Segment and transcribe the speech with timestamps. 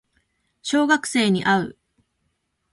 [0.63, 1.77] 小学生に会う